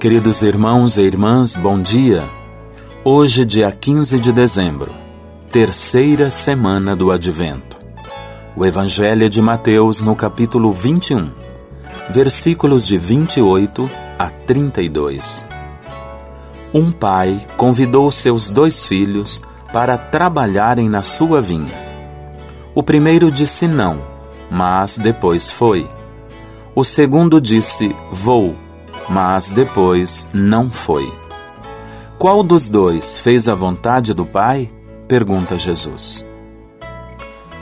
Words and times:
Queridos 0.00 0.40
irmãos 0.40 0.96
e 0.96 1.02
irmãs, 1.02 1.54
bom 1.54 1.78
dia. 1.78 2.26
Hoje, 3.04 3.44
dia 3.44 3.70
15 3.70 4.18
de 4.18 4.32
dezembro, 4.32 4.90
terceira 5.52 6.30
semana 6.30 6.96
do 6.96 7.12
Advento. 7.12 7.78
O 8.56 8.64
Evangelho 8.64 9.28
de 9.28 9.42
Mateus, 9.42 10.00
no 10.00 10.16
capítulo 10.16 10.72
21, 10.72 11.30
versículos 12.08 12.86
de 12.86 12.96
28 12.96 13.90
a 14.18 14.30
32. 14.30 15.46
Um 16.72 16.90
pai 16.90 17.38
convidou 17.58 18.10
seus 18.10 18.50
dois 18.50 18.86
filhos 18.86 19.42
para 19.70 19.98
trabalharem 19.98 20.88
na 20.88 21.02
sua 21.02 21.42
vinha. 21.42 21.76
O 22.74 22.82
primeiro 22.82 23.30
disse 23.30 23.68
não, 23.68 24.00
mas 24.50 24.98
depois 24.98 25.52
foi. 25.52 25.86
O 26.74 26.82
segundo 26.84 27.38
disse 27.38 27.94
vou 28.10 28.56
mas 29.10 29.50
depois 29.50 30.28
não 30.32 30.70
foi. 30.70 31.12
Qual 32.16 32.42
dos 32.42 32.70
dois 32.70 33.18
fez 33.18 33.48
a 33.48 33.54
vontade 33.54 34.14
do 34.14 34.24
Pai? 34.24 34.70
pergunta 35.08 35.58
Jesus. 35.58 36.24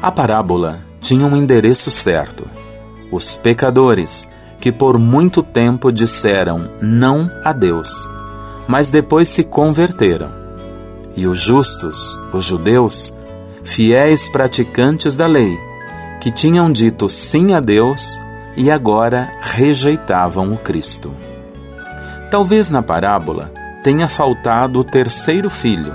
A 0.00 0.12
parábola 0.12 0.80
tinha 1.00 1.26
um 1.26 1.36
endereço 1.36 1.90
certo. 1.90 2.44
Os 3.10 3.34
pecadores, 3.34 4.30
que 4.60 4.70
por 4.70 4.96
muito 4.98 5.42
tempo 5.42 5.90
disseram 5.90 6.70
não 6.80 7.28
a 7.44 7.52
Deus, 7.52 8.06
mas 8.68 8.90
depois 8.90 9.28
se 9.28 9.42
converteram. 9.42 10.30
E 11.16 11.26
os 11.26 11.40
justos, 11.40 12.18
os 12.32 12.44
judeus, 12.44 13.12
fiéis 13.64 14.28
praticantes 14.28 15.16
da 15.16 15.26
lei, 15.26 15.58
que 16.20 16.30
tinham 16.30 16.70
dito 16.70 17.10
sim 17.10 17.52
a 17.52 17.58
Deus 17.58 18.20
e 18.56 18.70
agora 18.70 19.32
rejeitavam 19.40 20.52
o 20.52 20.56
Cristo. 20.56 21.10
Talvez 22.32 22.70
na 22.70 22.82
parábola 22.82 23.52
tenha 23.84 24.08
faltado 24.08 24.80
o 24.80 24.82
terceiro 24.84 25.50
filho, 25.50 25.94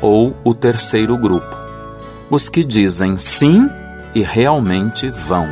ou 0.00 0.32
o 0.44 0.54
terceiro 0.54 1.18
grupo, 1.18 1.56
os 2.30 2.48
que 2.48 2.62
dizem 2.62 3.18
sim 3.18 3.68
e 4.14 4.22
realmente 4.22 5.10
vão. 5.10 5.48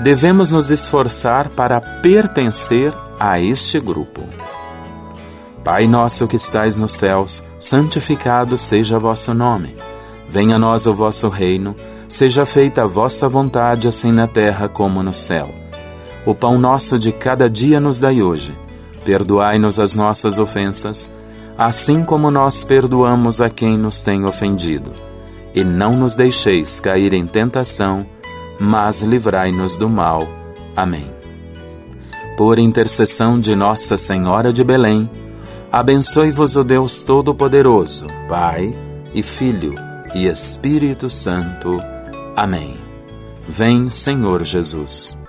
Devemos 0.00 0.54
nos 0.54 0.70
esforçar 0.70 1.50
para 1.50 1.78
pertencer 1.78 2.90
a 3.20 3.38
este 3.38 3.78
grupo. 3.78 4.22
Pai 5.62 5.86
nosso 5.86 6.26
que 6.26 6.36
estais 6.36 6.78
nos 6.78 6.92
céus, 6.92 7.44
santificado 7.58 8.56
seja 8.56 8.98
vosso 8.98 9.34
nome. 9.34 9.76
Venha 10.26 10.56
a 10.56 10.58
nós 10.58 10.86
o 10.86 10.94
vosso 10.94 11.28
reino, 11.28 11.76
seja 12.08 12.46
feita 12.46 12.84
a 12.84 12.86
vossa 12.86 13.28
vontade, 13.28 13.86
assim 13.86 14.10
na 14.10 14.26
terra 14.26 14.70
como 14.70 15.02
no 15.02 15.12
céu. 15.12 15.50
O 16.24 16.34
pão 16.34 16.56
nosso 16.56 16.98
de 16.98 17.12
cada 17.12 17.50
dia 17.50 17.78
nos 17.78 18.00
dai 18.00 18.22
hoje 18.22 18.56
Perdoai-nos 19.04 19.80
as 19.80 19.94
nossas 19.94 20.38
ofensas, 20.38 21.10
assim 21.56 22.04
como 22.04 22.30
nós 22.30 22.64
perdoamos 22.64 23.40
a 23.40 23.50
quem 23.50 23.76
nos 23.76 24.02
tem 24.02 24.24
ofendido. 24.24 24.92
E 25.54 25.62
não 25.64 25.96
nos 25.96 26.14
deixeis 26.14 26.80
cair 26.80 27.12
em 27.12 27.26
tentação, 27.26 28.06
mas 28.58 29.02
livrai-nos 29.02 29.76
do 29.76 29.88
mal. 29.88 30.26
Amém. 30.74 31.10
Por 32.36 32.58
intercessão 32.58 33.38
de 33.38 33.54
Nossa 33.54 33.98
Senhora 33.98 34.52
de 34.52 34.64
Belém, 34.64 35.10
abençoe-vos 35.70 36.56
o 36.56 36.64
Deus 36.64 37.02
Todo-Poderoso, 37.02 38.06
Pai 38.28 38.74
e 39.14 39.22
Filho 39.22 39.74
e 40.14 40.26
Espírito 40.26 41.10
Santo. 41.10 41.82
Amém. 42.34 42.76
Vem, 43.46 43.90
Senhor 43.90 44.42
Jesus. 44.44 45.21